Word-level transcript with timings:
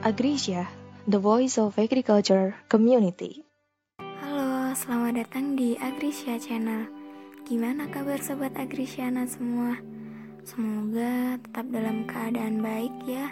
Agrisya, 0.00 0.64
the 1.04 1.20
voice 1.20 1.60
of 1.60 1.76
agriculture 1.76 2.56
community. 2.72 3.44
Halo, 4.00 4.72
selamat 4.72 5.28
datang 5.28 5.60
di 5.60 5.76
Agrisya 5.76 6.40
Channel. 6.40 6.88
Gimana 7.44 7.84
kabar 7.92 8.16
sobat 8.16 8.56
Agrisyana 8.56 9.28
semua? 9.28 9.76
Semoga 10.40 11.36
tetap 11.44 11.68
dalam 11.68 12.08
keadaan 12.08 12.64
baik 12.64 12.96
ya. 13.04 13.28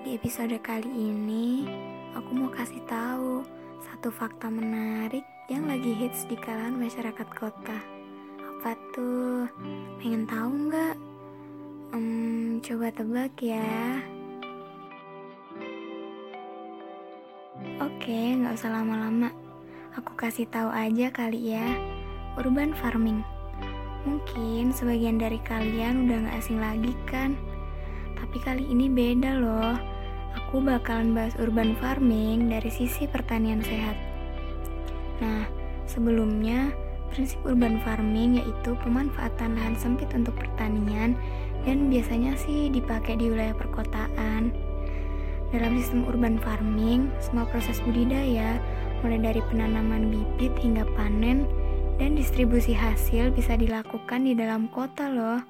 Di 0.00 0.16
episode 0.16 0.56
kali 0.64 0.88
ini, 0.88 1.68
aku 2.16 2.30
mau 2.32 2.48
kasih 2.48 2.80
tahu 2.88 3.44
satu 3.84 4.08
fakta 4.08 4.48
menarik 4.48 5.28
yang 5.52 5.68
lagi 5.68 5.92
hits 5.92 6.24
di 6.24 6.40
kalangan 6.40 6.88
masyarakat 6.88 7.28
kota. 7.36 7.78
Apa 8.40 8.72
tuh? 8.96 9.44
Pengen 10.00 10.24
tahu 10.24 10.72
nggak? 10.72 10.96
Hmm, 11.92 12.64
coba 12.64 12.88
tebak 12.96 13.36
ya. 13.44 14.15
Oke, 17.76 18.32
nggak 18.40 18.56
usah 18.56 18.72
lama-lama. 18.72 19.28
Aku 20.00 20.16
kasih 20.16 20.48
tahu 20.48 20.72
aja 20.72 21.12
kali 21.12 21.52
ya. 21.52 21.76
Urban 22.40 22.72
farming. 22.72 23.20
Mungkin 24.08 24.72
sebagian 24.72 25.20
dari 25.20 25.36
kalian 25.44 26.08
udah 26.08 26.24
nggak 26.24 26.36
asing 26.40 26.56
lagi 26.56 26.96
kan? 27.04 27.36
Tapi 28.16 28.40
kali 28.40 28.64
ini 28.64 28.88
beda 28.88 29.36
loh. 29.36 29.76
Aku 30.40 30.64
bakalan 30.64 31.12
bahas 31.12 31.36
urban 31.36 31.76
farming 31.76 32.48
dari 32.48 32.72
sisi 32.72 33.04
pertanian 33.04 33.60
sehat. 33.60 34.00
Nah, 35.20 35.44
sebelumnya 35.84 36.72
prinsip 37.12 37.44
urban 37.44 37.76
farming 37.84 38.40
yaitu 38.40 38.72
pemanfaatan 38.80 39.52
lahan 39.52 39.76
sempit 39.76 40.08
untuk 40.16 40.32
pertanian 40.32 41.12
dan 41.68 41.92
biasanya 41.92 42.40
sih 42.40 42.72
dipakai 42.72 43.20
di 43.20 43.28
wilayah 43.28 43.52
perkotaan. 43.52 44.65
Dalam 45.54 45.78
sistem 45.78 46.02
urban 46.10 46.42
farming, 46.42 47.06
semua 47.22 47.46
proses 47.46 47.78
budidaya, 47.86 48.58
mulai 49.06 49.22
dari 49.22 49.40
penanaman 49.46 50.10
bibit 50.10 50.50
hingga 50.58 50.82
panen 50.98 51.46
dan 52.02 52.18
distribusi 52.18 52.74
hasil 52.74 53.30
bisa 53.30 53.54
dilakukan 53.54 54.26
di 54.26 54.34
dalam 54.34 54.66
kota 54.74 55.06
loh. 55.06 55.40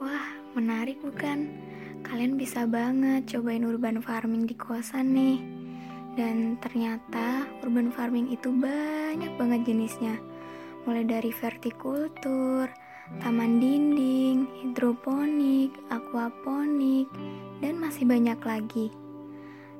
Wah, 0.00 0.26
menarik 0.56 1.04
bukan? 1.04 1.52
Kalian 2.00 2.40
bisa 2.40 2.64
banget 2.64 3.28
cobain 3.28 3.68
urban 3.68 4.00
farming 4.00 4.48
di 4.48 4.56
kosan 4.56 5.12
nih. 5.12 5.38
Dan 6.14 6.56
ternyata 6.62 7.44
urban 7.60 7.92
farming 7.92 8.32
itu 8.32 8.48
banyak 8.54 9.34
banget 9.36 9.68
jenisnya. 9.68 10.16
Mulai 10.88 11.04
dari 11.04 11.32
vertikultur, 11.32 12.72
taman 13.20 13.60
dinding, 13.60 14.48
hidroponik, 14.60 15.76
aquaponik, 15.92 17.08
dan 17.60 17.76
masih 17.76 18.08
banyak 18.08 18.40
lagi. 18.40 18.88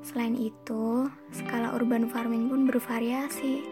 Selain 0.05 0.37
itu, 0.37 1.09
skala 1.33 1.73
urban 1.73 2.05
farming 2.05 2.53
pun 2.53 2.69
bervariasi, 2.69 3.65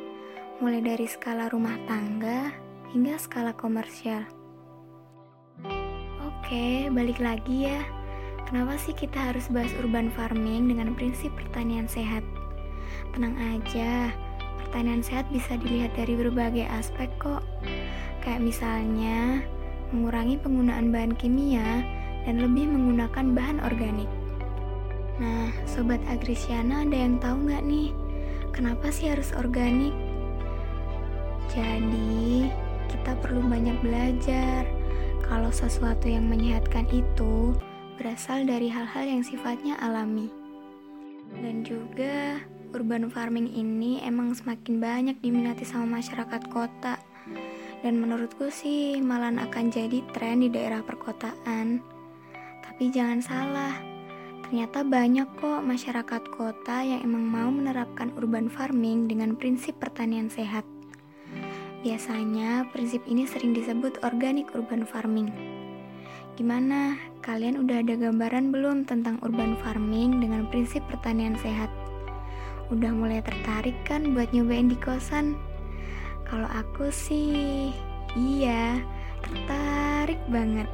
mulai 0.58 0.82
dari 0.82 1.06
skala 1.06 1.54
rumah 1.54 1.78
tangga 1.86 2.50
hingga 2.90 3.22
skala 3.22 3.54
komersial. 3.54 4.26
Oke, 6.26 6.90
balik 6.90 7.22
lagi 7.22 7.70
ya. 7.70 7.86
Kenapa 8.50 8.78
sih 8.82 8.98
kita 8.98 9.34
harus 9.34 9.50
bahas 9.54 9.70
urban 9.78 10.10
farming 10.14 10.74
dengan 10.74 10.98
prinsip 10.98 11.30
pertanian 11.38 11.86
sehat? 11.86 12.26
Tenang 13.14 13.38
aja, 13.38 14.10
pertanian 14.62 15.06
sehat 15.06 15.30
bisa 15.30 15.58
dilihat 15.62 15.94
dari 15.94 16.18
berbagai 16.18 16.66
aspek 16.74 17.14
kok. 17.22 17.46
Kayak 18.24 18.40
misalnya, 18.40 19.44
mengurangi 19.92 20.40
penggunaan 20.40 20.96
bahan 20.96 21.14
kimia 21.20 21.84
dan 22.24 22.40
lebih 22.40 22.72
menggunakan 22.72 23.36
bahan 23.36 23.60
organik. 23.68 24.08
Nah, 25.20 25.52
Sobat 25.68 26.00
Agrisiana 26.08 26.88
ada 26.88 26.96
yang 26.96 27.20
tahu 27.20 27.52
nggak 27.52 27.64
nih, 27.68 27.92
kenapa 28.56 28.90
sih 28.96 29.12
harus 29.12 29.36
organik? 29.36 29.92
Jadi, 31.52 32.48
kita 32.88 33.20
perlu 33.20 33.44
banyak 33.44 33.78
belajar 33.84 34.64
kalau 35.28 35.52
sesuatu 35.52 36.08
yang 36.08 36.26
menyehatkan 36.26 36.88
itu 36.90 37.54
berasal 38.00 38.48
dari 38.48 38.72
hal-hal 38.72 39.06
yang 39.06 39.22
sifatnya 39.22 39.76
alami. 39.84 40.32
Dan 41.44 41.68
juga, 41.68 42.40
urban 42.72 43.12
farming 43.12 43.52
ini 43.52 44.02
emang 44.02 44.32
semakin 44.34 44.80
banyak 44.82 45.18
diminati 45.22 45.68
sama 45.68 46.00
masyarakat 46.00 46.42
kota. 46.50 46.98
Dan 47.84 48.00
menurutku 48.00 48.48
sih 48.48 49.04
malah 49.04 49.36
akan 49.36 49.68
jadi 49.68 50.00
tren 50.16 50.40
di 50.40 50.48
daerah 50.48 50.80
perkotaan. 50.80 51.84
Tapi 52.64 52.90
jangan 52.90 53.20
salah, 53.20 53.76
Ternyata 54.54 54.86
banyak 54.86 55.42
kok 55.42 55.66
masyarakat 55.66 56.24
kota 56.30 56.86
yang 56.86 57.02
emang 57.02 57.26
mau 57.26 57.50
menerapkan 57.50 58.14
urban 58.14 58.54
farming 58.54 59.10
dengan 59.10 59.34
prinsip 59.34 59.82
pertanian 59.82 60.30
sehat. 60.30 60.62
Biasanya 61.82 62.70
prinsip 62.70 63.02
ini 63.10 63.26
sering 63.26 63.58
disebut 63.58 63.98
organic 64.06 64.54
urban 64.54 64.86
farming. 64.86 65.34
Gimana? 66.38 67.02
Kalian 67.26 67.66
udah 67.66 67.82
ada 67.82 67.98
gambaran 67.98 68.54
belum 68.54 68.86
tentang 68.86 69.18
urban 69.26 69.58
farming 69.58 70.22
dengan 70.22 70.46
prinsip 70.54 70.86
pertanian 70.86 71.34
sehat? 71.42 71.74
Udah 72.70 72.94
mulai 72.94 73.26
tertarik 73.26 73.74
kan 73.90 74.14
buat 74.14 74.30
nyobain 74.38 74.70
di 74.70 74.78
kosan? 74.78 75.34
Kalau 76.24 76.50
aku 76.50 76.90
sih, 76.90 77.70
iya, 78.16 78.82
tertarik 79.22 80.20
banget. 80.32 80.66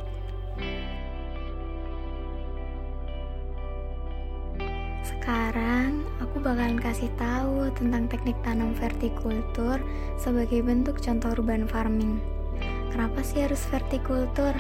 Sekarang 5.06 6.06
aku 6.24 6.42
bakalan 6.42 6.82
kasih 6.82 7.12
tahu 7.22 7.70
tentang 7.78 8.10
teknik 8.10 8.38
tanam 8.42 8.74
vertikultur 8.78 9.78
sebagai 10.18 10.66
bentuk 10.66 10.98
contoh 11.02 11.38
urban 11.38 11.70
farming. 11.70 12.18
Kenapa 12.90 13.22
sih 13.22 13.46
harus 13.46 13.62
vertikultur? 13.70 14.56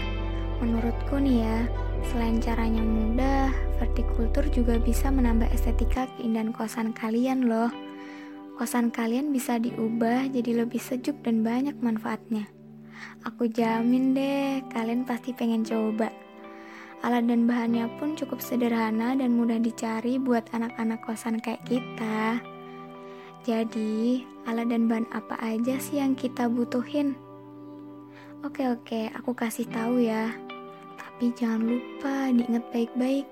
Menurutku 0.62 1.18
nih 1.18 1.48
ya, 1.48 1.60
selain 2.12 2.38
caranya 2.44 2.84
mudah, 2.84 3.50
vertikultur 3.80 4.46
juga 4.52 4.78
bisa 4.78 5.10
menambah 5.10 5.48
estetika 5.56 6.06
keindahan 6.20 6.52
kosan 6.52 6.92
kalian 6.94 7.48
loh. 7.48 7.89
Kosan 8.60 8.92
kalian 8.92 9.32
bisa 9.32 9.56
diubah 9.56 10.28
jadi 10.36 10.68
lebih 10.68 10.84
sejuk 10.84 11.24
dan 11.24 11.48
banyak 11.48 11.80
manfaatnya. 11.80 12.52
Aku 13.24 13.48
jamin 13.48 14.12
deh, 14.12 14.60
kalian 14.76 15.08
pasti 15.08 15.32
pengen 15.32 15.64
coba. 15.64 16.12
Alat 17.00 17.32
dan 17.32 17.48
bahannya 17.48 17.88
pun 17.96 18.20
cukup 18.20 18.44
sederhana 18.44 19.16
dan 19.16 19.40
mudah 19.40 19.64
dicari 19.64 20.20
buat 20.20 20.44
anak-anak 20.52 21.00
kosan 21.08 21.40
kayak 21.40 21.64
kita. 21.64 22.44
Jadi, 23.48 24.28
alat 24.44 24.68
dan 24.68 24.92
bahan 24.92 25.08
apa 25.16 25.40
aja 25.40 25.80
sih 25.80 26.04
yang 26.04 26.12
kita 26.20 26.52
butuhin? 26.52 27.16
Oke 28.44 28.68
oke, 28.68 29.08
aku 29.16 29.32
kasih 29.40 29.72
tahu 29.72 30.04
ya. 30.04 30.36
Tapi 31.00 31.32
jangan 31.32 31.64
lupa 31.64 32.28
diingat 32.36 32.68
baik-baik. 32.76 33.24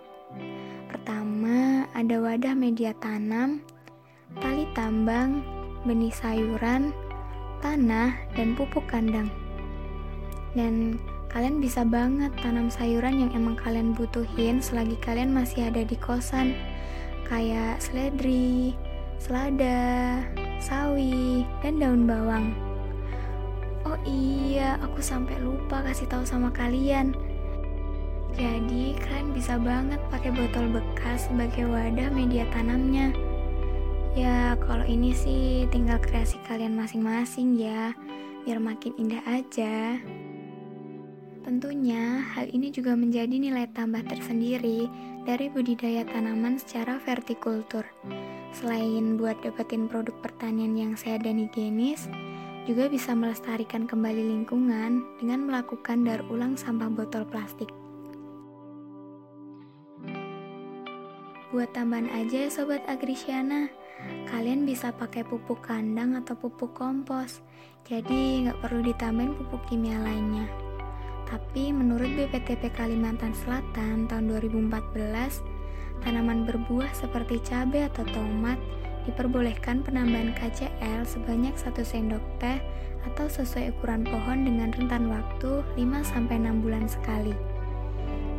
Pertama, 0.87 1.83
ada 1.91 2.15
wadah 2.15 2.55
media 2.55 2.95
tanam, 2.95 3.59
tali 4.43 4.67
tambang, 4.75 5.43
benih 5.87 6.11
sayuran, 6.11 6.91
tanah, 7.63 8.15
dan 8.35 8.55
pupuk 8.59 8.83
kandang. 8.91 9.31
Dan 10.51 10.99
Kalian 11.27 11.59
bisa 11.59 11.83
banget 11.83 12.31
tanam 12.39 12.71
sayuran 12.71 13.19
yang 13.19 13.31
emang 13.35 13.59
kalian 13.59 13.91
butuhin 13.91 14.63
selagi 14.63 14.95
kalian 15.03 15.35
masih 15.35 15.67
ada 15.67 15.83
di 15.83 15.99
kosan. 15.99 16.55
Kayak 17.27 17.83
seledri, 17.83 18.71
selada, 19.19 20.23
sawi, 20.63 21.43
dan 21.59 21.83
daun 21.83 22.07
bawang. 22.07 22.55
Oh 23.83 23.99
iya, 24.07 24.79
aku 24.79 25.03
sampai 25.03 25.35
lupa 25.43 25.83
kasih 25.83 26.07
tahu 26.07 26.23
sama 26.23 26.47
kalian. 26.55 27.11
Jadi, 28.31 28.95
kalian 28.95 29.35
bisa 29.35 29.59
banget 29.59 29.99
pakai 30.07 30.31
botol 30.31 30.71
bekas 30.71 31.27
sebagai 31.27 31.67
wadah 31.67 32.07
media 32.07 32.47
tanamnya. 32.55 33.11
Ya, 34.17 34.57
kalau 34.57 34.81
ini 34.81 35.13
sih 35.13 35.69
tinggal 35.69 36.01
kreasi 36.01 36.41
kalian 36.49 36.73
masing-masing 36.73 37.53
ya, 37.53 37.93
biar 38.41 38.57
makin 38.57 38.97
indah 38.97 39.21
aja. 39.29 40.01
Tentunya, 41.45 42.25
hal 42.33 42.49
ini 42.49 42.73
juga 42.73 42.97
menjadi 42.97 43.37
nilai 43.37 43.69
tambah 43.77 44.01
tersendiri 44.09 44.89
dari 45.21 45.53
budidaya 45.53 46.01
tanaman 46.01 46.57
secara 46.57 46.97
vertikultur. 46.97 47.85
Selain 48.57 49.21
buat 49.21 49.37
dapetin 49.45 49.85
produk 49.85 50.17
pertanian 50.25 50.73
yang 50.73 50.97
sehat 50.97 51.21
dan 51.21 51.37
higienis, 51.37 52.09
juga 52.65 52.89
bisa 52.89 53.13
melestarikan 53.13 53.85
kembali 53.85 54.33
lingkungan 54.33 55.05
dengan 55.21 55.45
melakukan 55.45 56.01
daur 56.01 56.25
ulang 56.33 56.57
sampah 56.57 56.89
botol 56.89 57.21
plastik. 57.21 57.69
Buat 61.53 61.69
tambahan 61.77 62.09
aja 62.11 62.49
Sobat 62.49 62.81
Agrisiana, 62.89 63.71
kalian 64.29 64.67
bisa 64.67 64.91
pakai 64.91 65.23
pupuk 65.23 65.63
kandang 65.63 66.17
atau 66.19 66.35
pupuk 66.35 66.75
kompos, 66.75 67.41
jadi 67.87 68.47
nggak 68.47 68.59
perlu 68.63 68.83
ditambahin 68.83 69.33
pupuk 69.35 69.63
kimia 69.67 69.99
lainnya. 70.03 70.47
Tapi 71.27 71.75
menurut 71.75 72.07
BPTP 72.15 72.71
Kalimantan 72.71 73.35
Selatan 73.35 74.07
tahun 74.07 74.31
2014, 74.31 75.43
tanaman 75.99 76.47
berbuah 76.47 76.91
seperti 76.95 77.43
cabai 77.43 77.87
atau 77.91 78.07
tomat 78.15 78.55
diperbolehkan 79.03 79.83
penambahan 79.83 80.35
KCl 80.35 81.03
sebanyak 81.07 81.55
1 81.55 81.83
sendok 81.83 82.23
teh 82.39 82.59
atau 83.07 83.27
sesuai 83.27 83.75
ukuran 83.75 84.03
pohon 84.03 84.43
dengan 84.43 84.71
rentan 84.75 85.07
waktu 85.07 85.63
5-6 85.79 86.63
bulan 86.63 86.87
sekali. 86.87 87.35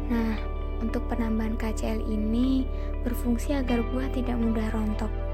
Nah, 0.09 0.37
untuk 0.81 1.05
penambahan 1.09 1.57
KCl 1.57 2.05
ini 2.09 2.69
berfungsi 3.05 3.57
agar 3.57 3.85
buah 3.93 4.09
tidak 4.13 4.37
mudah 4.37 4.69
rontok. 4.73 5.28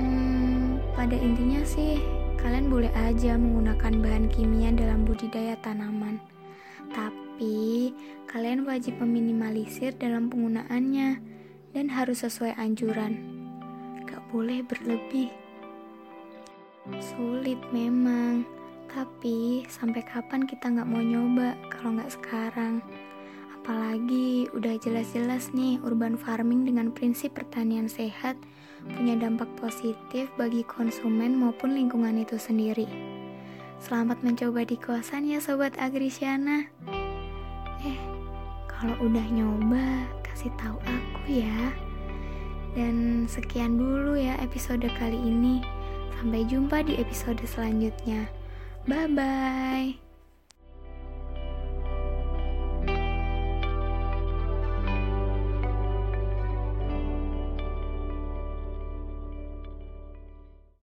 Hmm, 0.00 0.80
pada 0.96 1.12
intinya 1.12 1.60
sih, 1.68 2.00
kalian 2.40 2.72
boleh 2.72 2.88
aja 2.96 3.36
menggunakan 3.36 4.00
bahan 4.00 4.26
kimia 4.32 4.72
dalam 4.72 5.04
budidaya 5.04 5.60
tanaman. 5.60 6.16
Tapi, 6.96 7.92
kalian 8.24 8.64
wajib 8.64 8.96
meminimalisir 8.96 9.92
dalam 10.00 10.32
penggunaannya 10.32 11.20
dan 11.76 11.86
harus 11.92 12.24
sesuai 12.24 12.56
anjuran 12.56 13.40
boleh 14.30 14.62
berlebih. 14.62 15.28
Sulit 17.02 17.58
memang, 17.74 18.46
tapi 18.86 19.66
sampai 19.66 20.06
kapan 20.06 20.46
kita 20.46 20.70
nggak 20.70 20.86
mau 20.86 21.02
nyoba 21.02 21.58
kalau 21.68 21.98
nggak 21.98 22.14
sekarang? 22.14 22.78
Apalagi 23.70 24.50
udah 24.50 24.82
jelas-jelas 24.82 25.54
nih 25.54 25.78
urban 25.86 26.18
farming 26.18 26.66
dengan 26.66 26.90
prinsip 26.90 27.38
pertanian 27.38 27.86
sehat 27.86 28.34
punya 28.98 29.14
dampak 29.14 29.46
positif 29.62 30.26
bagi 30.34 30.66
konsumen 30.66 31.38
maupun 31.38 31.78
lingkungan 31.78 32.18
itu 32.18 32.34
sendiri. 32.34 32.90
Selamat 33.78 34.26
mencoba 34.26 34.66
di 34.66 34.74
kosan 34.74 35.30
ya 35.30 35.38
Sobat 35.38 35.78
Agrisiana. 35.78 36.66
Eh, 37.86 37.94
kalau 38.66 38.98
udah 39.06 39.26
nyoba, 39.30 40.02
kasih 40.26 40.50
tahu 40.58 40.74
aku 40.82 41.30
ya. 41.30 41.70
Dan 42.74 43.30
sekian 43.30 43.78
dulu 43.78 44.18
ya 44.18 44.34
episode 44.42 44.90
kali 44.98 45.14
ini. 45.14 45.62
Sampai 46.18 46.42
jumpa 46.42 46.82
di 46.82 46.98
episode 46.98 47.38
selanjutnya. 47.46 48.26
Bye 48.90 49.06
bye. 49.14 50.09